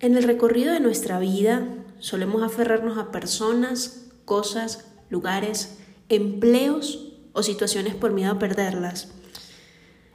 En 0.00 0.16
el 0.16 0.22
recorrido 0.22 0.72
de 0.72 0.80
nuestra 0.80 1.18
vida 1.18 1.68
solemos 1.98 2.42
aferrarnos 2.42 2.96
a 2.96 3.12
personas, 3.12 4.06
cosas, 4.24 4.86
lugares, 5.10 5.76
empleos 6.08 7.12
o 7.34 7.42
situaciones 7.42 7.94
por 7.94 8.12
miedo 8.12 8.32
a 8.32 8.38
perderlas. 8.38 9.12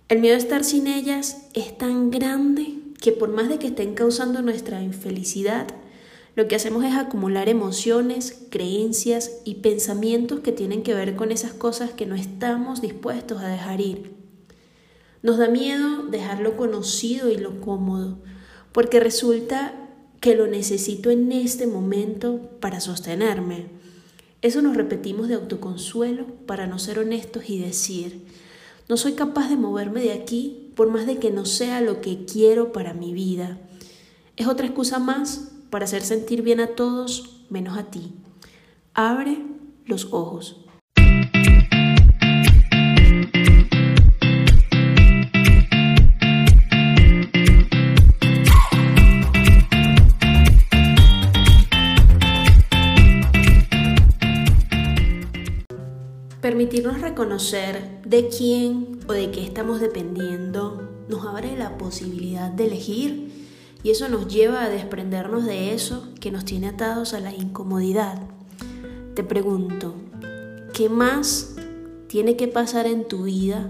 El 0.09 0.21
miedo 0.21 0.33
a 0.33 0.39
estar 0.39 0.63
sin 0.63 0.87
ellas 0.87 1.49
es 1.53 1.77
tan 1.77 2.09
grande 2.09 2.79
que 2.99 3.11
por 3.11 3.29
más 3.29 3.47
de 3.47 3.59
que 3.59 3.67
estén 3.67 3.93
causando 3.93 4.41
nuestra 4.41 4.81
infelicidad, 4.81 5.67
lo 6.35 6.47
que 6.47 6.55
hacemos 6.55 6.83
es 6.83 6.95
acumular 6.95 7.47
emociones, 7.47 8.47
creencias 8.49 9.39
y 9.45 9.55
pensamientos 9.55 10.39
que 10.39 10.51
tienen 10.51 10.81
que 10.81 10.95
ver 10.95 11.15
con 11.15 11.31
esas 11.31 11.53
cosas 11.53 11.91
que 11.91 12.07
no 12.07 12.15
estamos 12.15 12.81
dispuestos 12.81 13.43
a 13.43 13.49
dejar 13.49 13.81
ir. 13.81 14.15
Nos 15.21 15.37
da 15.37 15.47
miedo 15.47 16.07
dejar 16.07 16.39
lo 16.39 16.57
conocido 16.57 17.29
y 17.29 17.37
lo 17.37 17.61
cómodo, 17.61 18.17
porque 18.75 18.99
resulta 18.99 19.73
que 20.19 20.35
lo 20.35 20.47
necesito 20.47 21.09
en 21.09 21.31
este 21.31 21.65
momento 21.65 22.41
para 22.59 22.81
sostenerme. 22.81 23.67
Eso 24.41 24.61
nos 24.61 24.75
repetimos 24.75 25.29
de 25.29 25.35
autoconsuelo 25.35 26.25
para 26.45 26.67
no 26.67 26.77
ser 26.77 26.99
honestos 26.99 27.49
y 27.49 27.57
decir, 27.57 28.25
no 28.89 28.97
soy 28.97 29.13
capaz 29.13 29.47
de 29.47 29.55
moverme 29.55 30.01
de 30.01 30.11
aquí 30.11 30.73
por 30.75 30.89
más 30.89 31.05
de 31.05 31.19
que 31.19 31.31
no 31.31 31.45
sea 31.45 31.79
lo 31.79 32.01
que 32.01 32.25
quiero 32.25 32.73
para 32.73 32.93
mi 32.93 33.13
vida. 33.13 33.59
Es 34.35 34.47
otra 34.47 34.65
excusa 34.65 34.99
más 34.99 35.53
para 35.69 35.85
hacer 35.85 36.01
sentir 36.01 36.41
bien 36.41 36.59
a 36.59 36.75
todos 36.75 37.45
menos 37.49 37.77
a 37.77 37.85
ti. 37.85 38.11
Abre 38.93 39.37
los 39.85 40.09
ojos. 40.11 40.64
Permitirnos 56.75 57.09
reconocer 57.09 58.01
de 58.03 58.27
quién 58.27 58.99
o 59.07 59.13
de 59.13 59.31
qué 59.31 59.41
estamos 59.41 59.79
dependiendo 59.79 60.89
nos 61.07 61.25
abre 61.25 61.55
la 61.55 61.77
posibilidad 61.77 62.51
de 62.51 62.65
elegir 62.65 63.31
y 63.81 63.91
eso 63.91 64.09
nos 64.09 64.27
lleva 64.27 64.61
a 64.61 64.67
desprendernos 64.67 65.45
de 65.45 65.73
eso 65.73 66.09
que 66.19 66.31
nos 66.31 66.43
tiene 66.43 66.67
atados 66.67 67.13
a 67.13 67.21
la 67.21 67.33
incomodidad. 67.33 68.21
Te 69.13 69.23
pregunto, 69.23 69.95
¿qué 70.73 70.89
más 70.89 71.55
tiene 72.07 72.35
que 72.35 72.49
pasar 72.49 72.87
en 72.87 73.07
tu 73.07 73.23
vida 73.23 73.69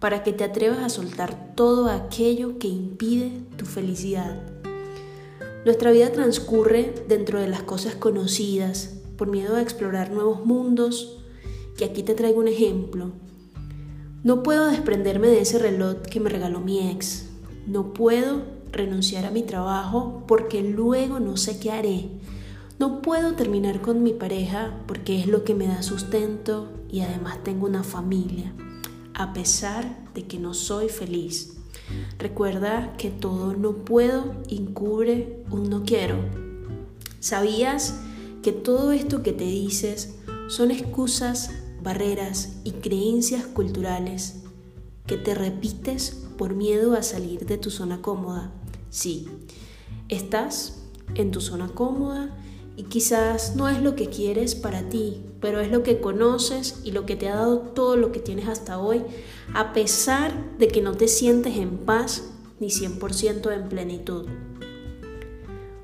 para 0.00 0.24
que 0.24 0.32
te 0.32 0.42
atrevas 0.42 0.80
a 0.80 0.88
soltar 0.88 1.54
todo 1.54 1.88
aquello 1.88 2.58
que 2.58 2.66
impide 2.66 3.30
tu 3.58 3.64
felicidad? 3.64 4.42
Nuestra 5.64 5.92
vida 5.92 6.10
transcurre 6.10 6.94
dentro 7.06 7.40
de 7.40 7.46
las 7.46 7.62
cosas 7.62 7.94
conocidas, 7.94 8.96
por 9.16 9.28
miedo 9.28 9.54
a 9.54 9.62
explorar 9.62 10.10
nuevos 10.10 10.44
mundos, 10.44 11.19
y 11.78 11.84
aquí 11.84 12.02
te 12.02 12.14
traigo 12.14 12.40
un 12.40 12.48
ejemplo. 12.48 13.12
No 14.22 14.42
puedo 14.42 14.66
desprenderme 14.66 15.28
de 15.28 15.40
ese 15.40 15.58
reloj 15.58 16.02
que 16.02 16.20
me 16.20 16.28
regaló 16.28 16.60
mi 16.60 16.90
ex. 16.90 17.26
No 17.66 17.94
puedo 17.94 18.42
renunciar 18.70 19.24
a 19.24 19.30
mi 19.30 19.42
trabajo 19.42 20.24
porque 20.26 20.62
luego 20.62 21.20
no 21.20 21.36
sé 21.36 21.58
qué 21.58 21.70
haré. 21.70 22.08
No 22.78 23.02
puedo 23.02 23.34
terminar 23.34 23.80
con 23.80 24.02
mi 24.02 24.12
pareja 24.12 24.78
porque 24.86 25.18
es 25.18 25.26
lo 25.26 25.44
que 25.44 25.54
me 25.54 25.66
da 25.66 25.82
sustento 25.82 26.68
y 26.90 27.00
además 27.00 27.42
tengo 27.42 27.66
una 27.66 27.82
familia, 27.82 28.52
a 29.14 29.32
pesar 29.32 30.04
de 30.14 30.26
que 30.26 30.38
no 30.38 30.54
soy 30.54 30.88
feliz. 30.88 31.56
Recuerda 32.18 32.94
que 32.96 33.10
todo 33.10 33.54
no 33.54 33.84
puedo 33.84 34.34
encubre 34.48 35.44
un 35.50 35.68
no 35.70 35.84
quiero. 35.84 36.16
¿Sabías 37.20 38.00
que 38.42 38.52
todo 38.52 38.92
esto 38.92 39.22
que 39.22 39.32
te 39.32 39.44
dices 39.44 40.14
son 40.48 40.70
excusas 40.70 41.50
barreras 41.82 42.60
y 42.64 42.72
creencias 42.72 43.46
culturales 43.46 44.42
que 45.06 45.16
te 45.16 45.34
repites 45.34 46.26
por 46.38 46.54
miedo 46.54 46.94
a 46.94 47.02
salir 47.02 47.46
de 47.46 47.58
tu 47.58 47.70
zona 47.70 48.00
cómoda. 48.00 48.52
Sí, 48.90 49.28
estás 50.08 50.82
en 51.14 51.30
tu 51.30 51.40
zona 51.40 51.68
cómoda 51.68 52.36
y 52.76 52.84
quizás 52.84 53.56
no 53.56 53.68
es 53.68 53.82
lo 53.82 53.94
que 53.94 54.08
quieres 54.08 54.54
para 54.54 54.88
ti, 54.88 55.22
pero 55.40 55.60
es 55.60 55.70
lo 55.70 55.82
que 55.82 56.00
conoces 56.00 56.80
y 56.84 56.92
lo 56.92 57.06
que 57.06 57.16
te 57.16 57.28
ha 57.28 57.34
dado 57.34 57.58
todo 57.58 57.96
lo 57.96 58.12
que 58.12 58.20
tienes 58.20 58.48
hasta 58.48 58.78
hoy, 58.78 59.02
a 59.54 59.72
pesar 59.72 60.56
de 60.58 60.68
que 60.68 60.80
no 60.80 60.94
te 60.94 61.08
sientes 61.08 61.56
en 61.56 61.78
paz 61.78 62.30
ni 62.58 62.68
100% 62.68 63.52
en 63.52 63.68
plenitud. 63.68 64.26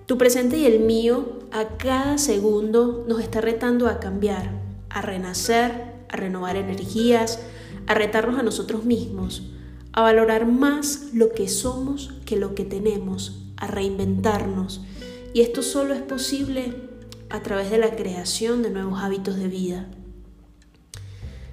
Tu 0.07 0.17
presente 0.17 0.57
y 0.57 0.67
el 0.67 0.81
mío 0.81 1.41
a 1.51 1.77
cada 1.77 2.17
segundo 2.17 3.05
nos 3.09 3.21
está 3.21 3.41
retando 3.41 3.89
a 3.89 3.99
cambiar, 3.99 4.63
a 4.89 5.03
renacer, 5.03 5.96
a 6.09 6.17
renovar 6.17 6.57
energías, 6.57 7.41
a 7.87 7.95
retarnos 7.95 8.39
a 8.39 8.43
nosotros 8.43 8.85
mismos, 8.85 9.51
a 9.93 10.03
valorar 10.03 10.47
más 10.47 11.11
lo 11.13 11.33
que 11.33 11.49
somos 11.49 12.13
que 12.25 12.37
lo 12.37 12.55
que 12.55 12.65
tenemos, 12.65 13.43
a 13.57 13.67
reinventarnos. 13.67 14.83
Y 15.33 15.41
esto 15.41 15.63
solo 15.63 15.95
es 15.95 16.03
posible 16.03 16.75
a 17.31 17.43
través 17.43 17.71
de 17.71 17.79
la 17.79 17.97
creación 17.97 18.63
de 18.63 18.71
nuevos 18.71 19.01
hábitos 19.01 19.37
de 19.37 19.49
vida. 19.49 19.87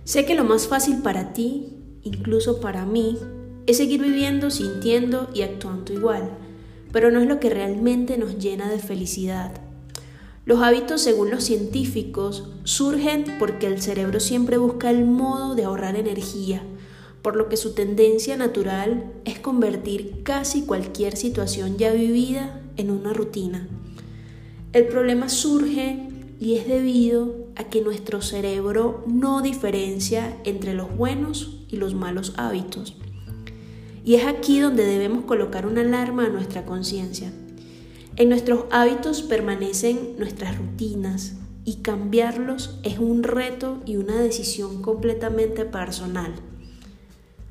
Sé 0.03 0.25
que 0.25 0.35
lo 0.35 0.43
más 0.43 0.67
fácil 0.67 1.01
para 1.01 1.33
ti, 1.33 1.77
incluso 2.03 2.59
para 2.59 2.85
mí, 2.85 3.17
es 3.65 3.77
seguir 3.77 4.01
viviendo, 4.01 4.51
sintiendo 4.51 5.29
y 5.33 5.43
actuando 5.43 5.93
igual, 5.93 6.31
pero 6.91 7.09
no 7.11 7.21
es 7.21 7.27
lo 7.27 7.39
que 7.39 7.49
realmente 7.49 8.17
nos 8.17 8.37
llena 8.37 8.69
de 8.69 8.79
felicidad. 8.79 9.62
Los 10.45 10.61
hábitos, 10.61 11.01
según 11.01 11.29
los 11.29 11.45
científicos, 11.45 12.49
surgen 12.65 13.23
porque 13.39 13.67
el 13.67 13.81
cerebro 13.81 14.19
siempre 14.19 14.57
busca 14.57 14.89
el 14.89 15.05
modo 15.05 15.55
de 15.55 15.63
ahorrar 15.63 15.95
energía, 15.95 16.61
por 17.21 17.37
lo 17.37 17.47
que 17.47 17.55
su 17.55 17.73
tendencia 17.73 18.35
natural 18.35 19.13
es 19.23 19.39
convertir 19.39 20.21
casi 20.23 20.63
cualquier 20.63 21.15
situación 21.15 21.77
ya 21.77 21.93
vivida 21.93 22.61
en 22.75 22.91
una 22.91 23.13
rutina. 23.13 23.69
El 24.73 24.87
problema 24.87 25.29
surge 25.29 26.09
y 26.41 26.55
es 26.55 26.67
debido 26.67 27.47
a 27.55 27.63
que 27.65 27.81
nuestro 27.81 28.21
cerebro 28.21 29.05
no 29.07 29.41
diferencia 29.41 30.37
entre 30.43 30.73
los 30.73 30.93
buenos 30.97 31.63
y 31.69 31.77
los 31.77 31.95
malos 31.95 32.33
hábitos. 32.35 32.97
Y 34.03 34.15
es 34.15 34.25
aquí 34.25 34.59
donde 34.59 34.83
debemos 34.83 35.23
colocar 35.23 35.65
una 35.65 35.81
alarma 35.81 36.25
a 36.25 36.29
nuestra 36.29 36.65
conciencia. 36.65 37.31
En 38.15 38.29
nuestros 38.29 38.65
hábitos 38.69 39.23
permanecen 39.23 40.15
nuestras 40.19 40.55
rutinas 40.55 41.33
y 41.65 41.77
cambiarlos 41.77 42.79
es 42.83 42.99
un 42.99 43.23
reto 43.23 43.81
y 43.87 43.97
una 43.97 44.21
decisión 44.21 44.83
completamente 44.83 45.65
personal. 45.65 46.31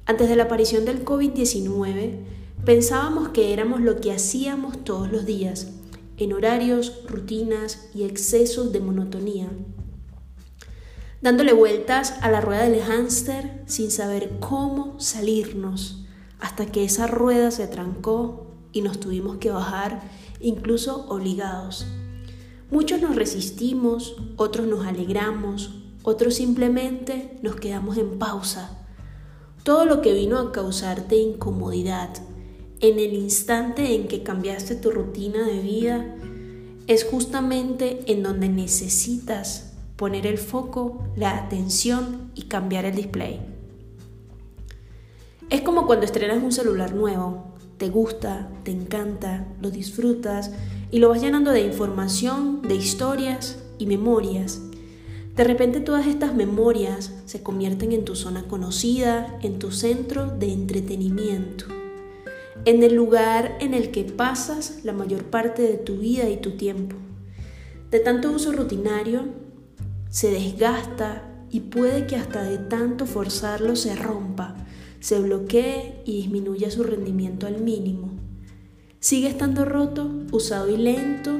Antes 0.06 0.28
de 0.28 0.36
la 0.36 0.44
aparición 0.44 0.84
del 0.84 1.04
COVID-19, 1.04 2.18
pensábamos 2.64 3.30
que 3.30 3.52
éramos 3.52 3.80
lo 3.80 4.00
que 4.00 4.12
hacíamos 4.12 4.84
todos 4.84 5.10
los 5.10 5.26
días, 5.26 5.72
en 6.16 6.32
horarios, 6.32 7.02
rutinas 7.08 7.88
y 7.92 8.04
excesos 8.04 8.72
de 8.72 8.78
monotonía, 8.78 9.48
dándole 11.22 11.52
vueltas 11.52 12.14
a 12.20 12.30
la 12.30 12.40
rueda 12.40 12.68
del 12.68 12.80
hámster 12.82 13.62
sin 13.66 13.90
saber 13.90 14.38
cómo 14.38 15.00
salirnos, 15.00 16.04
hasta 16.38 16.66
que 16.66 16.84
esa 16.84 17.08
rueda 17.08 17.50
se 17.50 17.66
trancó 17.66 18.46
y 18.72 18.82
nos 18.82 19.00
tuvimos 19.00 19.38
que 19.38 19.50
bajar 19.50 20.02
incluso 20.42 21.06
obligados. 21.08 21.86
Muchos 22.70 23.00
nos 23.00 23.16
resistimos, 23.16 24.16
otros 24.36 24.66
nos 24.66 24.86
alegramos, 24.86 25.82
otros 26.02 26.34
simplemente 26.34 27.38
nos 27.42 27.56
quedamos 27.56 27.96
en 27.96 28.18
pausa. 28.18 28.78
Todo 29.62 29.84
lo 29.84 30.00
que 30.00 30.12
vino 30.12 30.38
a 30.38 30.52
causarte 30.52 31.16
incomodidad 31.16 32.10
en 32.80 32.98
el 32.98 33.14
instante 33.14 33.94
en 33.94 34.08
que 34.08 34.22
cambiaste 34.22 34.74
tu 34.74 34.90
rutina 34.90 35.46
de 35.46 35.60
vida 35.60 36.16
es 36.88 37.04
justamente 37.04 38.00
en 38.06 38.24
donde 38.24 38.48
necesitas 38.48 39.72
poner 39.96 40.26
el 40.26 40.38
foco, 40.38 41.04
la 41.14 41.36
atención 41.36 42.32
y 42.34 42.42
cambiar 42.42 42.84
el 42.84 42.96
display. 42.96 43.40
Es 45.48 45.60
como 45.60 45.86
cuando 45.86 46.06
estrenas 46.06 46.42
un 46.42 46.50
celular 46.50 46.94
nuevo 46.94 47.51
te 47.82 47.90
gusta, 47.90 48.48
te 48.62 48.70
encanta, 48.70 49.44
lo 49.60 49.72
disfrutas 49.72 50.52
y 50.92 51.00
lo 51.00 51.08
vas 51.08 51.20
llenando 51.20 51.50
de 51.50 51.62
información, 51.62 52.62
de 52.62 52.76
historias 52.76 53.58
y 53.76 53.86
memorias. 53.86 54.60
De 55.34 55.42
repente 55.42 55.80
todas 55.80 56.06
estas 56.06 56.32
memorias 56.32 57.12
se 57.24 57.42
convierten 57.42 57.90
en 57.90 58.04
tu 58.04 58.14
zona 58.14 58.44
conocida, 58.44 59.36
en 59.42 59.58
tu 59.58 59.72
centro 59.72 60.28
de 60.28 60.52
entretenimiento, 60.52 61.64
en 62.66 62.84
el 62.84 62.94
lugar 62.94 63.56
en 63.58 63.74
el 63.74 63.90
que 63.90 64.04
pasas 64.04 64.84
la 64.84 64.92
mayor 64.92 65.24
parte 65.24 65.62
de 65.62 65.76
tu 65.76 65.96
vida 65.96 66.28
y 66.30 66.36
tu 66.36 66.52
tiempo. 66.52 66.94
De 67.90 67.98
tanto 67.98 68.30
uso 68.30 68.52
rutinario, 68.52 69.24
se 70.08 70.30
desgasta 70.30 71.28
y 71.50 71.58
puede 71.58 72.06
que 72.06 72.14
hasta 72.14 72.44
de 72.44 72.58
tanto 72.58 73.06
forzarlo 73.06 73.74
se 73.74 73.96
rompa 73.96 74.51
se 75.02 75.18
bloquee 75.18 76.00
y 76.04 76.12
disminuya 76.12 76.70
su 76.70 76.84
rendimiento 76.84 77.48
al 77.48 77.60
mínimo. 77.60 78.12
Sigue 79.00 79.26
estando 79.26 79.64
roto, 79.64 80.08
usado 80.30 80.70
y 80.70 80.76
lento, 80.76 81.32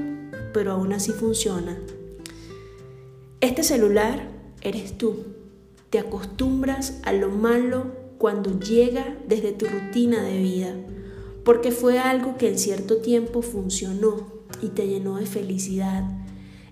pero 0.53 0.73
aún 0.73 0.93
así 0.93 1.13
funciona. 1.13 1.79
Este 3.41 3.63
celular 3.63 4.29
eres 4.63 4.99
tú. 4.99 5.15
Te 5.91 6.01
acostumbras 6.01 6.99
a 7.05 7.13
lo 7.13 7.31
malo 7.31 7.93
cuando 8.19 8.59
llega 8.59 9.17
desde 9.29 9.53
tu 9.53 9.67
rutina 9.67 10.25
de 10.25 10.39
vida, 10.39 10.75
porque 11.45 11.71
fue 11.71 12.01
algo 12.01 12.37
que 12.37 12.49
en 12.49 12.59
cierto 12.59 12.97
tiempo 12.97 13.43
funcionó 13.43 14.27
y 14.61 14.71
te 14.71 14.89
llenó 14.89 15.19
de 15.19 15.27
felicidad. 15.27 16.03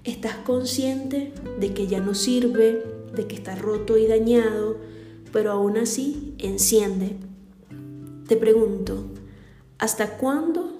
Estás 0.02 0.34
consciente 0.38 1.32
de 1.60 1.72
que 1.72 1.86
ya 1.86 2.00
no 2.00 2.14
sirve, 2.14 2.82
de 3.14 3.28
que 3.28 3.36
está 3.36 3.54
roto 3.54 3.96
y 3.96 4.08
dañado, 4.08 4.76
pero 5.32 5.52
aún 5.52 5.76
así 5.76 6.34
enciende. 6.38 7.16
Te 8.26 8.36
pregunto, 8.36 9.06
¿hasta 9.78 10.16
cuándo 10.16 10.78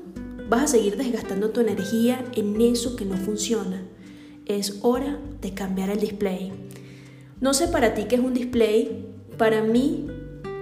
vas 0.49 0.62
a 0.62 0.69
seguir 0.69 0.97
desgastando 0.97 1.50
tu 1.50 1.61
energía 1.61 2.25
en 2.35 2.61
eso 2.61 2.97
que 2.97 3.05
no 3.05 3.17
funciona? 3.17 3.82
Es 4.47 4.79
hora 4.82 5.19
de 5.41 5.55
cambiar 5.55 5.91
el 5.91 6.00
display. 6.00 6.52
No 7.41 7.55
sé 7.55 7.69
para 7.69 7.94
ti 7.94 8.05
qué 8.05 8.17
es 8.17 8.20
un 8.20 8.35
display, 8.35 9.06
para 9.38 9.62
mí, 9.62 10.06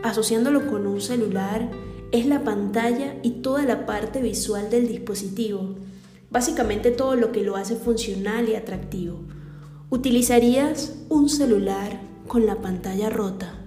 asociándolo 0.02 0.68
con 0.68 0.86
un 0.86 1.00
celular, 1.00 1.68
es 2.12 2.26
la 2.26 2.44
pantalla 2.44 3.16
y 3.22 3.42
toda 3.42 3.64
la 3.64 3.84
parte 3.84 4.22
visual 4.22 4.70
del 4.70 4.88
dispositivo, 4.88 5.74
básicamente 6.30 6.90
todo 6.90 7.16
lo 7.16 7.32
que 7.32 7.42
lo 7.42 7.56
hace 7.56 7.76
funcional 7.76 8.48
y 8.48 8.54
atractivo. 8.54 9.20
¿Utilizarías 9.90 10.94
un 11.08 11.28
celular 11.28 12.00
con 12.26 12.46
la 12.46 12.60
pantalla 12.60 13.10
rota? 13.10 13.57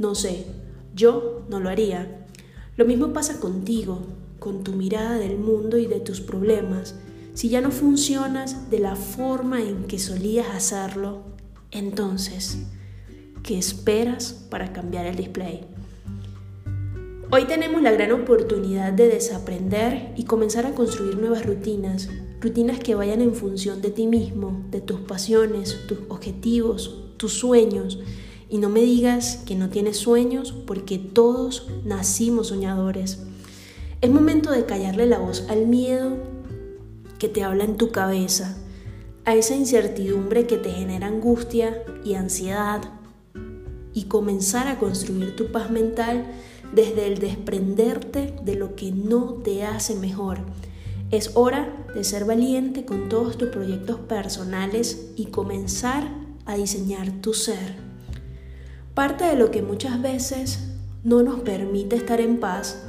No 0.00 0.14
sé, 0.14 0.46
yo 0.94 1.42
no 1.50 1.60
lo 1.60 1.68
haría. 1.68 2.24
Lo 2.78 2.86
mismo 2.86 3.12
pasa 3.12 3.38
contigo, 3.38 4.00
con 4.38 4.64
tu 4.64 4.72
mirada 4.72 5.18
del 5.18 5.36
mundo 5.36 5.76
y 5.76 5.86
de 5.86 6.00
tus 6.00 6.22
problemas. 6.22 6.94
Si 7.34 7.50
ya 7.50 7.60
no 7.60 7.70
funcionas 7.70 8.70
de 8.70 8.78
la 8.78 8.96
forma 8.96 9.60
en 9.60 9.84
que 9.84 9.98
solías 9.98 10.46
hacerlo, 10.54 11.18
entonces, 11.70 12.62
¿qué 13.42 13.58
esperas 13.58 14.32
para 14.48 14.72
cambiar 14.72 15.04
el 15.04 15.16
display? 15.16 15.66
Hoy 17.30 17.44
tenemos 17.44 17.82
la 17.82 17.92
gran 17.92 18.12
oportunidad 18.12 18.94
de 18.94 19.06
desaprender 19.06 20.14
y 20.16 20.24
comenzar 20.24 20.64
a 20.64 20.74
construir 20.74 21.18
nuevas 21.18 21.44
rutinas, 21.44 22.08
rutinas 22.40 22.78
que 22.78 22.94
vayan 22.94 23.20
en 23.20 23.34
función 23.34 23.82
de 23.82 23.90
ti 23.90 24.06
mismo, 24.06 24.64
de 24.70 24.80
tus 24.80 25.00
pasiones, 25.00 25.86
tus 25.86 25.98
objetivos, 26.08 27.12
tus 27.18 27.34
sueños 27.34 27.98
y 28.50 28.58
no 28.58 28.68
me 28.68 28.80
digas 28.80 29.38
que 29.46 29.54
no 29.54 29.70
tienes 29.70 29.96
sueños 29.96 30.52
porque 30.66 30.98
todos 30.98 31.68
nacimos 31.84 32.48
soñadores. 32.48 33.20
Es 34.00 34.10
momento 34.10 34.50
de 34.50 34.66
callarle 34.66 35.06
la 35.06 35.18
voz 35.18 35.46
al 35.48 35.68
miedo 35.68 36.16
que 37.18 37.28
te 37.28 37.44
habla 37.44 37.64
en 37.64 37.76
tu 37.76 37.92
cabeza, 37.92 38.56
a 39.24 39.36
esa 39.36 39.54
incertidumbre 39.54 40.46
que 40.46 40.56
te 40.56 40.72
genera 40.72 41.06
angustia 41.06 41.84
y 42.04 42.14
ansiedad 42.14 42.82
y 43.94 44.04
comenzar 44.04 44.66
a 44.66 44.78
construir 44.78 45.36
tu 45.36 45.52
paz 45.52 45.70
mental 45.70 46.26
desde 46.74 47.06
el 47.06 47.18
desprenderte 47.18 48.34
de 48.44 48.54
lo 48.56 48.74
que 48.74 48.90
no 48.90 49.34
te 49.44 49.64
hace 49.64 49.94
mejor. 49.94 50.38
Es 51.10 51.32
hora 51.34 51.86
de 51.94 52.02
ser 52.04 52.24
valiente 52.24 52.84
con 52.84 53.08
todos 53.08 53.36
tus 53.36 53.50
proyectos 53.50 53.98
personales 54.00 55.10
y 55.16 55.26
comenzar 55.26 56.08
a 56.46 56.56
diseñar 56.56 57.10
tu 57.20 57.34
ser. 57.34 57.89
Parte 59.00 59.24
de 59.24 59.34
lo 59.34 59.50
que 59.50 59.62
muchas 59.62 60.02
veces 60.02 60.58
no 61.04 61.22
nos 61.22 61.40
permite 61.40 61.96
estar 61.96 62.20
en 62.20 62.38
paz 62.38 62.82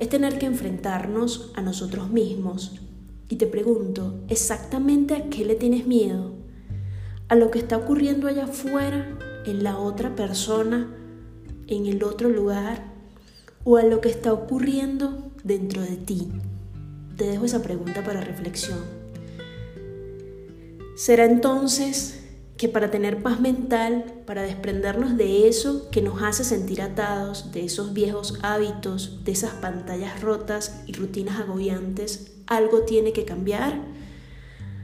es 0.00 0.08
tener 0.08 0.36
que 0.36 0.46
enfrentarnos 0.46 1.52
a 1.54 1.62
nosotros 1.62 2.10
mismos. 2.10 2.80
Y 3.28 3.36
te 3.36 3.46
pregunto, 3.46 4.24
¿exactamente 4.26 5.14
a 5.14 5.30
qué 5.30 5.44
le 5.44 5.54
tienes 5.54 5.86
miedo? 5.86 6.32
¿A 7.28 7.36
lo 7.36 7.52
que 7.52 7.60
está 7.60 7.76
ocurriendo 7.76 8.26
allá 8.26 8.46
afuera, 8.46 9.16
en 9.46 9.62
la 9.62 9.78
otra 9.78 10.16
persona, 10.16 10.96
en 11.68 11.86
el 11.86 12.02
otro 12.02 12.28
lugar? 12.28 12.82
¿O 13.62 13.76
a 13.76 13.84
lo 13.84 14.00
que 14.00 14.08
está 14.08 14.32
ocurriendo 14.32 15.30
dentro 15.44 15.80
de 15.80 15.96
ti? 15.96 16.26
Te 17.16 17.28
dejo 17.28 17.44
esa 17.44 17.62
pregunta 17.62 18.02
para 18.02 18.20
reflexión. 18.20 18.80
¿Será 20.96 21.24
entonces 21.24 22.21
que 22.62 22.68
para 22.68 22.92
tener 22.92 23.24
paz 23.24 23.40
mental, 23.40 24.04
para 24.24 24.42
desprendernos 24.42 25.16
de 25.16 25.48
eso 25.48 25.90
que 25.90 26.00
nos 26.00 26.22
hace 26.22 26.44
sentir 26.44 26.80
atados, 26.80 27.50
de 27.50 27.64
esos 27.64 27.92
viejos 27.92 28.38
hábitos, 28.42 29.24
de 29.24 29.32
esas 29.32 29.50
pantallas 29.54 30.20
rotas 30.20 30.80
y 30.86 30.92
rutinas 30.92 31.40
agobiantes, 31.40 32.30
algo 32.46 32.82
tiene 32.82 33.12
que 33.12 33.24
cambiar. 33.24 33.80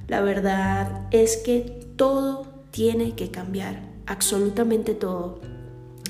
La 0.09 0.23
verdad 0.23 1.07
es 1.13 1.37
que 1.37 1.87
todo 1.95 2.49
tiene 2.73 3.15
que 3.15 3.31
cambiar, 3.31 3.81
absolutamente 4.07 4.95
todo. 4.95 5.39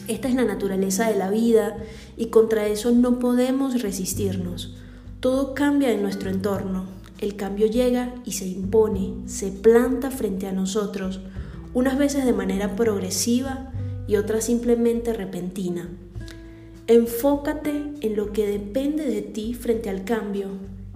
Esta 0.07 0.29
es 0.29 0.35
la 0.37 0.47
naturaleza 0.47 1.11
de 1.11 1.19
la 1.19 1.29
vida 1.29 1.77
y 2.17 2.29
contra 2.29 2.67
eso 2.67 2.93
no 2.93 3.19
podemos 3.19 3.83
resistirnos. 3.83 4.75
Todo 5.21 5.53
cambia 5.53 5.93
en 5.93 6.01
nuestro 6.01 6.31
entorno. 6.31 6.87
El 7.21 7.37
cambio 7.37 7.67
llega 7.67 8.15
y 8.25 8.33
se 8.33 8.47
impone, 8.47 9.13
se 9.27 9.51
planta 9.51 10.11
frente 10.11 10.47
a 10.47 10.53
nosotros 10.53 11.21
unas 11.79 11.97
veces 11.97 12.25
de 12.25 12.33
manera 12.33 12.75
progresiva 12.75 13.71
y 14.09 14.17
otras 14.17 14.45
simplemente 14.45 15.13
repentina. 15.13 15.89
Enfócate 16.89 17.93
en 18.01 18.17
lo 18.17 18.33
que 18.33 18.49
depende 18.49 19.05
de 19.07 19.23
ti 19.23 19.55
frente 19.55 19.89
al 19.89 20.03
cambio 20.03 20.49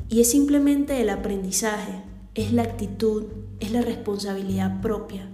y 0.09 0.21
es 0.21 0.31
simplemente 0.33 1.01
el 1.01 1.11
aprendizaje, 1.11 2.03
es 2.35 2.53
la 2.53 2.65
actitud, 2.65 3.27
es 3.61 3.71
la 3.71 3.83
responsabilidad 3.83 4.81
propia. 4.81 5.29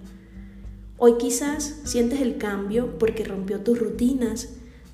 Hoy 0.98 1.14
quizás 1.16 1.80
sientes 1.84 2.20
el 2.20 2.36
cambio 2.36 2.98
porque 2.98 3.24
rompió 3.24 3.60
tus 3.60 3.78
rutinas, 3.78 4.50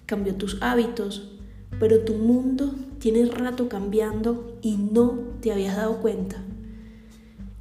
cambió 0.06 0.37
tus 0.37 0.59
hábitos, 0.62 1.33
pero 1.81 2.05
tu 2.05 2.15
mundo 2.15 2.77
tiene 3.01 3.25
rato 3.27 3.69
cambiando 3.69 4.56
y 4.62 4.77
no 4.77 5.19
te 5.41 5.51
habías 5.51 5.75
dado 5.75 5.97
cuenta. 5.97 6.37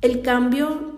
El 0.02 0.22
cambio 0.22 0.93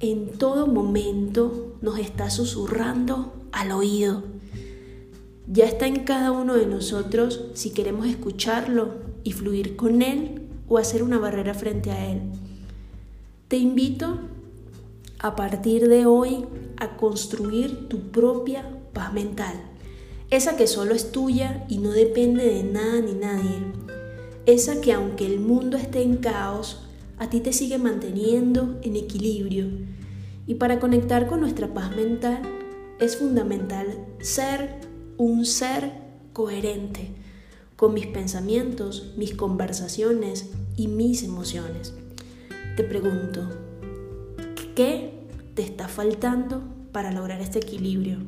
en 0.00 0.36
todo 0.38 0.66
momento 0.66 1.76
nos 1.80 1.98
está 1.98 2.28
susurrando 2.30 3.32
al 3.52 3.72
oído. 3.72 4.24
Ya 5.48 5.64
está 5.64 5.86
en 5.86 6.04
cada 6.04 6.32
uno 6.32 6.54
de 6.54 6.66
nosotros 6.66 7.44
si 7.54 7.70
queremos 7.70 8.06
escucharlo 8.06 8.94
y 9.24 9.32
fluir 9.32 9.76
con 9.76 10.02
él 10.02 10.42
o 10.68 10.78
hacer 10.78 11.02
una 11.02 11.18
barrera 11.18 11.54
frente 11.54 11.90
a 11.92 12.10
él. 12.10 12.20
Te 13.48 13.56
invito 13.56 14.18
a 15.18 15.36
partir 15.36 15.88
de 15.88 16.04
hoy 16.04 16.44
a 16.76 16.96
construir 16.96 17.88
tu 17.88 18.10
propia 18.10 18.68
paz 18.92 19.12
mental, 19.12 19.54
esa 20.30 20.56
que 20.56 20.66
solo 20.66 20.94
es 20.94 21.12
tuya 21.12 21.64
y 21.68 21.78
no 21.78 21.90
depende 21.90 22.44
de 22.44 22.64
nada 22.64 23.00
ni 23.00 23.12
nadie, 23.12 23.62
esa 24.46 24.80
que 24.80 24.92
aunque 24.92 25.26
el 25.26 25.40
mundo 25.40 25.76
esté 25.76 26.02
en 26.02 26.16
caos, 26.16 26.85
a 27.18 27.30
ti 27.30 27.40
te 27.40 27.52
sigue 27.52 27.78
manteniendo 27.78 28.78
en 28.82 28.96
equilibrio. 28.96 29.66
Y 30.46 30.54
para 30.54 30.78
conectar 30.78 31.26
con 31.26 31.40
nuestra 31.40 31.72
paz 31.72 31.94
mental 31.96 32.42
es 33.00 33.16
fundamental 33.16 33.86
ser 34.20 34.80
un 35.16 35.44
ser 35.44 35.92
coherente 36.32 37.10
con 37.76 37.94
mis 37.94 38.06
pensamientos, 38.06 39.12
mis 39.16 39.34
conversaciones 39.34 40.50
y 40.76 40.88
mis 40.88 41.22
emociones. 41.22 41.94
Te 42.76 42.84
pregunto, 42.84 43.48
¿qué 44.74 45.12
te 45.54 45.62
está 45.62 45.88
faltando 45.88 46.62
para 46.92 47.12
lograr 47.12 47.40
este 47.40 47.58
equilibrio? 47.58 48.18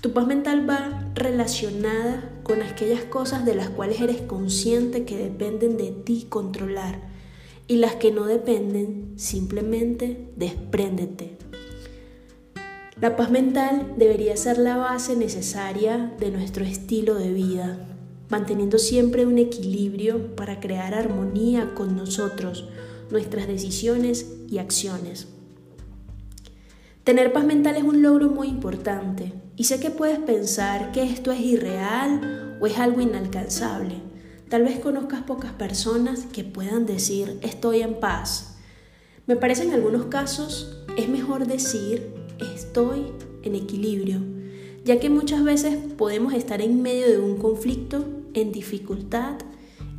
Tu 0.00 0.12
paz 0.12 0.26
mental 0.26 0.68
va 0.68 1.10
relacionada 1.14 2.30
con 2.42 2.60
aquellas 2.62 3.04
cosas 3.04 3.44
de 3.44 3.54
las 3.54 3.70
cuales 3.70 4.00
eres 4.00 4.20
consciente 4.20 5.04
que 5.04 5.16
dependen 5.16 5.76
de 5.78 5.92
ti 5.92 6.26
controlar 6.28 7.13
y 7.66 7.76
las 7.76 7.96
que 7.96 8.10
no 8.10 8.26
dependen, 8.26 9.14
simplemente 9.16 10.28
despréndete. 10.36 11.38
La 13.00 13.16
paz 13.16 13.30
mental 13.30 13.94
debería 13.96 14.36
ser 14.36 14.58
la 14.58 14.76
base 14.76 15.16
necesaria 15.16 16.14
de 16.20 16.30
nuestro 16.30 16.64
estilo 16.64 17.14
de 17.14 17.32
vida, 17.32 17.78
manteniendo 18.28 18.78
siempre 18.78 19.26
un 19.26 19.38
equilibrio 19.38 20.36
para 20.36 20.60
crear 20.60 20.94
armonía 20.94 21.74
con 21.74 21.96
nosotros, 21.96 22.68
nuestras 23.10 23.46
decisiones 23.46 24.26
y 24.48 24.58
acciones. 24.58 25.28
Tener 27.02 27.32
paz 27.32 27.44
mental 27.44 27.76
es 27.76 27.82
un 27.82 28.00
logro 28.00 28.28
muy 28.28 28.48
importante 28.48 29.32
y 29.56 29.64
sé 29.64 29.80
que 29.80 29.90
puedes 29.90 30.18
pensar 30.18 30.92
que 30.92 31.02
esto 31.02 31.32
es 31.32 31.40
irreal 31.40 32.56
o 32.60 32.66
es 32.66 32.78
algo 32.78 33.00
inalcanzable. 33.00 33.96
Tal 34.48 34.62
vez 34.62 34.78
conozcas 34.78 35.22
pocas 35.22 35.52
personas 35.52 36.26
que 36.32 36.44
puedan 36.44 36.86
decir 36.86 37.38
estoy 37.42 37.80
en 37.80 37.98
paz. 37.98 38.56
Me 39.26 39.36
parece 39.36 39.64
en 39.64 39.72
algunos 39.72 40.06
casos 40.06 40.76
es 40.96 41.08
mejor 41.08 41.46
decir 41.46 42.12
estoy 42.38 43.06
en 43.42 43.54
equilibrio, 43.54 44.20
ya 44.84 45.00
que 45.00 45.08
muchas 45.08 45.42
veces 45.42 45.76
podemos 45.96 46.34
estar 46.34 46.60
en 46.60 46.82
medio 46.82 47.08
de 47.08 47.18
un 47.18 47.38
conflicto, 47.38 48.04
en 48.34 48.52
dificultad 48.52 49.36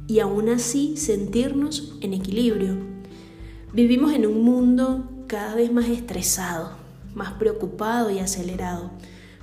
y 0.07 0.19
aún 0.19 0.49
así 0.49 0.95
sentirnos 0.97 1.97
en 2.01 2.13
equilibrio. 2.13 2.77
Vivimos 3.73 4.13
en 4.13 4.27
un 4.27 4.43
mundo 4.43 5.09
cada 5.27 5.55
vez 5.55 5.71
más 5.71 5.89
estresado, 5.89 6.71
más 7.15 7.33
preocupado 7.33 8.11
y 8.11 8.19
acelerado, 8.19 8.91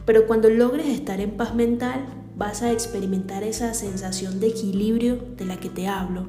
pero 0.04 0.26
cuando 0.26 0.50
logres 0.50 0.86
estar 0.86 1.20
en 1.20 1.32
paz 1.32 1.54
mental 1.54 2.06
vas 2.36 2.62
a 2.62 2.72
experimentar 2.72 3.42
esa 3.42 3.74
sensación 3.74 4.40
de 4.40 4.48
equilibrio 4.48 5.18
de 5.36 5.44
la 5.44 5.58
que 5.58 5.68
te 5.68 5.86
hablo. 5.86 6.26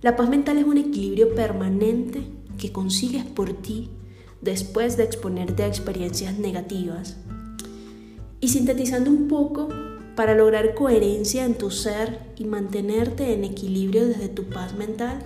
La 0.00 0.16
paz 0.16 0.28
mental 0.28 0.58
es 0.58 0.64
un 0.64 0.78
equilibrio 0.78 1.34
permanente 1.34 2.22
que 2.58 2.72
consigues 2.72 3.24
por 3.24 3.52
ti 3.52 3.90
después 4.40 4.96
de 4.96 5.04
exponerte 5.04 5.62
a 5.62 5.68
experiencias 5.68 6.38
negativas. 6.38 7.16
Y 8.40 8.48
sintetizando 8.48 9.10
un 9.10 9.28
poco, 9.28 9.68
para 10.16 10.34
lograr 10.34 10.74
coherencia 10.74 11.44
en 11.44 11.54
tu 11.54 11.70
ser 11.70 12.18
y 12.36 12.44
mantenerte 12.44 13.32
en 13.32 13.44
equilibrio 13.44 14.06
desde 14.06 14.28
tu 14.28 14.44
paz 14.44 14.74
mental, 14.74 15.20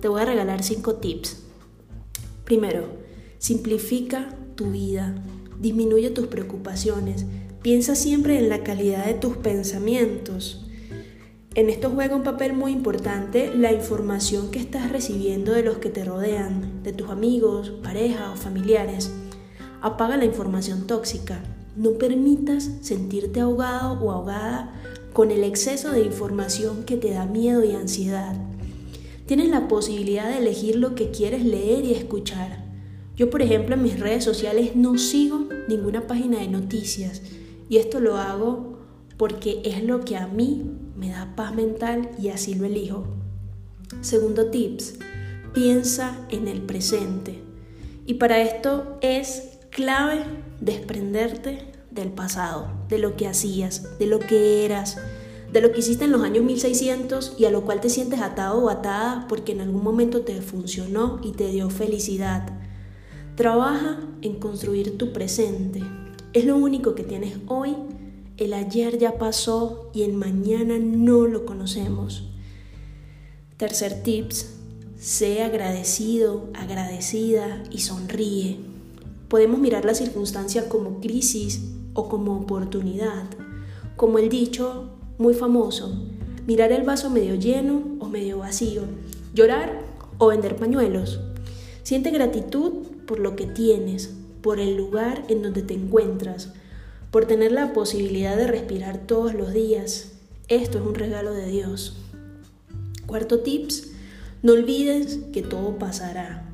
te 0.00 0.08
voy 0.08 0.22
a 0.22 0.24
regalar 0.24 0.62
cinco 0.62 0.96
tips. 0.96 1.42
Primero, 2.44 2.86
simplifica 3.38 4.34
tu 4.56 4.70
vida, 4.70 5.14
disminuye 5.60 6.10
tus 6.10 6.26
preocupaciones, 6.26 7.26
piensa 7.62 7.94
siempre 7.94 8.38
en 8.38 8.48
la 8.48 8.62
calidad 8.62 9.06
de 9.06 9.14
tus 9.14 9.36
pensamientos. 9.36 10.66
En 11.54 11.70
esto 11.70 11.90
juega 11.90 12.16
un 12.16 12.22
papel 12.22 12.52
muy 12.52 12.72
importante 12.72 13.52
la 13.54 13.72
información 13.72 14.50
que 14.50 14.58
estás 14.58 14.92
recibiendo 14.92 15.52
de 15.52 15.62
los 15.62 15.78
que 15.78 15.88
te 15.88 16.04
rodean, 16.04 16.82
de 16.82 16.92
tus 16.92 17.10
amigos, 17.10 17.70
pareja 17.82 18.30
o 18.32 18.36
familiares. 18.36 19.10
Apaga 19.80 20.16
la 20.16 20.24
información 20.24 20.86
tóxica 20.86 21.42
no 21.76 21.98
permitas 21.98 22.70
sentirte 22.80 23.40
ahogado 23.40 24.00
o 24.02 24.10
ahogada 24.10 24.72
con 25.12 25.30
el 25.30 25.44
exceso 25.44 25.92
de 25.92 26.00
información 26.00 26.84
que 26.84 26.96
te 26.96 27.10
da 27.10 27.26
miedo 27.26 27.62
y 27.64 27.72
ansiedad. 27.72 28.34
Tienes 29.26 29.50
la 29.50 29.68
posibilidad 29.68 30.28
de 30.28 30.38
elegir 30.38 30.76
lo 30.76 30.94
que 30.94 31.10
quieres 31.10 31.44
leer 31.44 31.84
y 31.84 31.92
escuchar. 31.92 32.65
Yo, 33.16 33.30
por 33.30 33.40
ejemplo, 33.40 33.74
en 33.74 33.82
mis 33.82 33.98
redes 33.98 34.24
sociales 34.24 34.76
no 34.76 34.98
sigo 34.98 35.48
ninguna 35.68 36.06
página 36.06 36.38
de 36.38 36.48
noticias 36.48 37.22
y 37.68 37.78
esto 37.78 37.98
lo 37.98 38.18
hago 38.18 38.78
porque 39.16 39.62
es 39.64 39.82
lo 39.82 40.04
que 40.04 40.16
a 40.16 40.26
mí 40.26 40.70
me 40.94 41.10
da 41.10 41.34
paz 41.34 41.54
mental 41.54 42.10
y 42.20 42.28
así 42.28 42.54
lo 42.54 42.66
elijo. 42.66 43.06
Segundo 44.02 44.50
tips, 44.50 44.98
piensa 45.54 46.26
en 46.28 46.46
el 46.48 46.60
presente. 46.60 47.40
Y 48.04 48.14
para 48.14 48.42
esto 48.42 48.98
es 49.00 49.58
clave 49.70 50.22
desprenderte 50.60 51.72
del 51.90 52.10
pasado, 52.10 52.68
de 52.90 52.98
lo 52.98 53.16
que 53.16 53.26
hacías, 53.26 53.98
de 53.98 54.06
lo 54.06 54.18
que 54.18 54.66
eras, 54.66 54.98
de 55.50 55.62
lo 55.62 55.72
que 55.72 55.78
hiciste 55.78 56.04
en 56.04 56.12
los 56.12 56.22
años 56.22 56.44
1600 56.44 57.36
y 57.38 57.46
a 57.46 57.50
lo 57.50 57.62
cual 57.64 57.80
te 57.80 57.88
sientes 57.88 58.20
atado 58.20 58.62
o 58.62 58.68
atada 58.68 59.26
porque 59.26 59.52
en 59.52 59.62
algún 59.62 59.82
momento 59.82 60.20
te 60.20 60.42
funcionó 60.42 61.18
y 61.22 61.32
te 61.32 61.48
dio 61.48 61.70
felicidad. 61.70 62.65
Trabaja 63.36 64.00
en 64.22 64.36
construir 64.36 64.96
tu 64.96 65.12
presente. 65.12 65.82
Es 66.32 66.46
lo 66.46 66.56
único 66.56 66.94
que 66.94 67.04
tienes 67.04 67.34
hoy. 67.48 67.76
El 68.38 68.54
ayer 68.54 68.96
ya 68.96 69.18
pasó 69.18 69.90
y 69.92 70.04
el 70.04 70.14
mañana 70.14 70.78
no 70.78 71.26
lo 71.26 71.44
conocemos. 71.44 72.30
Tercer 73.58 74.02
tips, 74.02 74.54
sé 74.98 75.42
agradecido, 75.42 76.48
agradecida 76.54 77.62
y 77.70 77.80
sonríe. 77.80 78.56
Podemos 79.28 79.60
mirar 79.60 79.84
la 79.84 79.92
circunstancia 79.92 80.70
como 80.70 81.00
crisis 81.00 81.60
o 81.92 82.08
como 82.08 82.38
oportunidad, 82.38 83.24
como 83.96 84.18
el 84.18 84.30
dicho 84.30 84.94
muy 85.18 85.34
famoso, 85.34 85.94
mirar 86.46 86.72
el 86.72 86.84
vaso 86.84 87.10
medio 87.10 87.34
lleno 87.34 87.82
o 88.00 88.08
medio 88.08 88.38
vacío, 88.38 88.84
llorar 89.34 89.82
o 90.16 90.28
vender 90.28 90.56
pañuelos. 90.56 91.20
Siente 91.82 92.10
gratitud 92.10 92.95
por 93.06 93.18
lo 93.18 93.36
que 93.36 93.46
tienes, 93.46 94.10
por 94.42 94.60
el 94.60 94.76
lugar 94.76 95.24
en 95.28 95.42
donde 95.42 95.62
te 95.62 95.74
encuentras, 95.74 96.52
por 97.10 97.26
tener 97.26 97.52
la 97.52 97.72
posibilidad 97.72 98.36
de 98.36 98.46
respirar 98.46 98.98
todos 98.98 99.34
los 99.34 99.52
días. 99.52 100.12
Esto 100.48 100.78
es 100.78 100.84
un 100.84 100.94
regalo 100.94 101.32
de 101.32 101.46
Dios. 101.46 101.96
Cuarto 103.06 103.40
tips, 103.40 103.92
no 104.42 104.52
olvides 104.52 105.20
que 105.32 105.42
todo 105.42 105.78
pasará. 105.78 106.48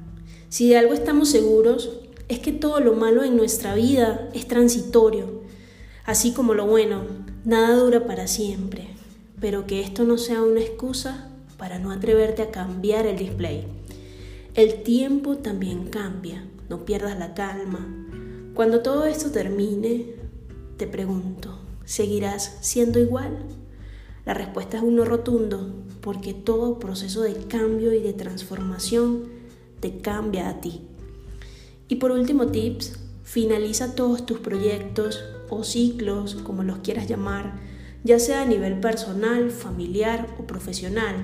Si 0.48 0.68
de 0.68 0.78
algo 0.78 0.94
estamos 0.94 1.30
seguros 1.30 1.90
es 2.28 2.38
que 2.38 2.52
todo 2.52 2.80
lo 2.80 2.94
malo 2.94 3.24
en 3.24 3.36
nuestra 3.36 3.74
vida 3.74 4.30
es 4.32 4.46
transitorio, 4.48 5.42
así 6.04 6.32
como 6.32 6.54
lo 6.54 6.66
bueno, 6.66 7.02
nada 7.44 7.74
dura 7.74 8.06
para 8.06 8.26
siempre, 8.26 8.88
pero 9.40 9.66
que 9.66 9.80
esto 9.80 10.04
no 10.04 10.16
sea 10.18 10.42
una 10.42 10.60
excusa 10.60 11.28
para 11.58 11.78
no 11.78 11.90
atreverte 11.90 12.42
a 12.42 12.50
cambiar 12.50 13.06
el 13.06 13.18
display. 13.18 13.66
El 14.54 14.82
tiempo 14.82 15.38
también 15.38 15.86
cambia, 15.88 16.44
no 16.68 16.84
pierdas 16.84 17.18
la 17.18 17.32
calma. 17.32 17.88
Cuando 18.52 18.80
todo 18.80 19.06
esto 19.06 19.30
termine, 19.30 20.14
te 20.76 20.86
pregunto, 20.86 21.58
¿seguirás 21.86 22.58
siendo 22.60 22.98
igual? 22.98 23.38
La 24.26 24.34
respuesta 24.34 24.76
es 24.76 24.82
un 24.82 24.96
no 24.96 25.06
rotundo, 25.06 25.74
porque 26.02 26.34
todo 26.34 26.78
proceso 26.78 27.22
de 27.22 27.32
cambio 27.32 27.94
y 27.94 28.02
de 28.02 28.12
transformación 28.12 29.24
te 29.80 30.02
cambia 30.02 30.50
a 30.50 30.60
ti. 30.60 30.82
Y 31.88 31.96
por 31.96 32.10
último, 32.10 32.48
tips, 32.48 32.98
finaliza 33.24 33.94
todos 33.94 34.26
tus 34.26 34.40
proyectos 34.40 35.24
o 35.48 35.64
ciclos, 35.64 36.34
como 36.34 36.62
los 36.62 36.80
quieras 36.80 37.08
llamar, 37.08 37.58
ya 38.04 38.18
sea 38.18 38.42
a 38.42 38.46
nivel 38.46 38.80
personal, 38.80 39.50
familiar 39.50 40.36
o 40.38 40.46
profesional. 40.46 41.16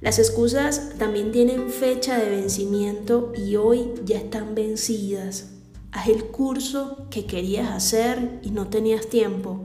Las 0.00 0.18
excusas 0.18 0.92
también 0.98 1.30
tienen 1.30 1.70
fecha 1.70 2.18
de 2.18 2.30
vencimiento 2.30 3.32
y 3.36 3.56
hoy 3.56 3.92
ya 4.04 4.18
están 4.18 4.54
vencidas. 4.54 5.50
Haz 5.92 6.08
el 6.08 6.26
curso 6.26 7.06
que 7.10 7.26
querías 7.26 7.70
hacer 7.70 8.40
y 8.42 8.50
no 8.50 8.68
tenías 8.68 9.08
tiempo. 9.08 9.64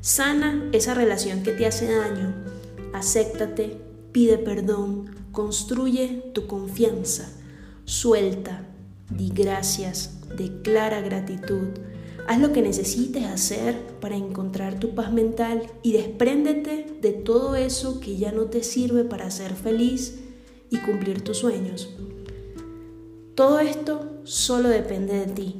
Sana 0.00 0.68
esa 0.72 0.94
relación 0.94 1.42
que 1.42 1.52
te 1.52 1.66
hace 1.66 1.92
daño. 1.92 2.34
Acéptate, 2.92 3.80
pide 4.12 4.38
perdón, 4.38 5.16
construye 5.32 6.30
tu 6.32 6.46
confianza. 6.46 7.32
Suelta, 7.84 8.68
Di 9.16 9.28
gracias, 9.28 10.20
declara 10.38 11.02
gratitud. 11.02 11.68
Haz 12.26 12.40
lo 12.40 12.52
que 12.52 12.62
necesites 12.62 13.24
hacer 13.24 13.76
para 14.00 14.16
encontrar 14.16 14.78
tu 14.78 14.94
paz 14.94 15.12
mental 15.12 15.62
y 15.82 15.92
despréndete 15.92 16.86
de 17.00 17.12
todo 17.12 17.56
eso 17.56 18.00
que 18.00 18.16
ya 18.16 18.30
no 18.30 18.44
te 18.44 18.62
sirve 18.62 19.04
para 19.04 19.30
ser 19.30 19.54
feliz 19.54 20.20
y 20.70 20.78
cumplir 20.78 21.22
tus 21.22 21.38
sueños. 21.38 21.90
Todo 23.34 23.58
esto 23.60 24.20
solo 24.24 24.68
depende 24.68 25.14
de 25.14 25.26
ti. 25.26 25.58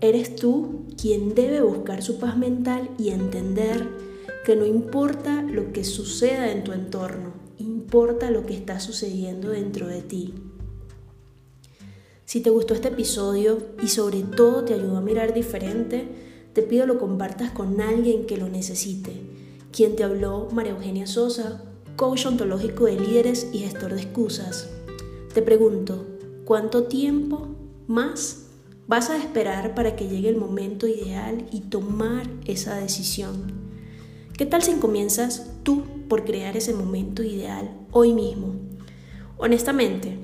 Eres 0.00 0.36
tú 0.36 0.86
quien 1.00 1.34
debe 1.34 1.62
buscar 1.62 2.02
su 2.02 2.18
paz 2.18 2.36
mental 2.36 2.90
y 2.98 3.08
entender 3.08 3.88
que 4.44 4.54
no 4.54 4.66
importa 4.66 5.42
lo 5.42 5.72
que 5.72 5.84
suceda 5.84 6.52
en 6.52 6.62
tu 6.64 6.72
entorno, 6.72 7.32
importa 7.58 8.30
lo 8.30 8.46
que 8.46 8.54
está 8.54 8.78
sucediendo 8.78 9.48
dentro 9.48 9.88
de 9.88 10.02
ti. 10.02 10.34
Si 12.26 12.40
te 12.40 12.50
gustó 12.50 12.72
este 12.74 12.88
episodio 12.88 13.58
y 13.82 13.88
sobre 13.88 14.22
todo 14.22 14.64
te 14.64 14.74
ayudó 14.74 14.96
a 14.96 15.02
mirar 15.02 15.34
diferente, 15.34 16.08
te 16.54 16.62
pido 16.62 16.86
lo 16.86 16.98
compartas 16.98 17.50
con 17.50 17.80
alguien 17.80 18.26
que 18.26 18.38
lo 18.38 18.48
necesite. 18.48 19.12
Quien 19.72 19.94
te 19.94 20.04
habló, 20.04 20.48
María 20.50 20.72
Eugenia 20.72 21.06
Sosa, 21.06 21.62
coach 21.96 22.24
ontológico 22.26 22.86
de 22.86 22.98
líderes 22.98 23.48
y 23.52 23.58
gestor 23.58 23.94
de 23.94 24.02
excusas. 24.02 24.70
Te 25.34 25.42
pregunto, 25.42 26.06
¿cuánto 26.44 26.84
tiempo 26.84 27.48
más 27.86 28.46
vas 28.86 29.10
a 29.10 29.18
esperar 29.18 29.74
para 29.74 29.94
que 29.94 30.08
llegue 30.08 30.30
el 30.30 30.36
momento 30.36 30.86
ideal 30.86 31.46
y 31.52 31.60
tomar 31.60 32.26
esa 32.46 32.76
decisión? 32.76 33.52
¿Qué 34.38 34.46
tal 34.46 34.62
si 34.62 34.72
comienzas 34.74 35.50
tú 35.62 35.82
por 36.08 36.24
crear 36.24 36.56
ese 36.56 36.72
momento 36.72 37.22
ideal 37.22 37.70
hoy 37.92 38.14
mismo? 38.14 38.54
Honestamente, 39.36 40.23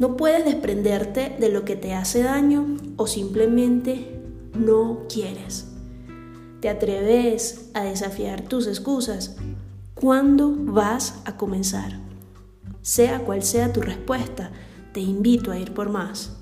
no 0.00 0.16
puedes 0.16 0.46
desprenderte 0.46 1.36
de 1.38 1.50
lo 1.50 1.66
que 1.66 1.76
te 1.76 1.92
hace 1.92 2.22
daño 2.22 2.78
o 2.96 3.06
simplemente 3.06 4.18
no 4.58 5.02
quieres. 5.12 5.66
¿Te 6.60 6.70
atreves 6.70 7.70
a 7.74 7.84
desafiar 7.84 8.40
tus 8.40 8.66
excusas? 8.66 9.36
¿Cuándo 9.94 10.54
vas 10.56 11.20
a 11.26 11.36
comenzar? 11.36 12.00
Sea 12.80 13.20
cual 13.20 13.42
sea 13.42 13.74
tu 13.74 13.82
respuesta, 13.82 14.50
te 14.94 15.00
invito 15.00 15.52
a 15.52 15.58
ir 15.58 15.74
por 15.74 15.90
más. 15.90 16.39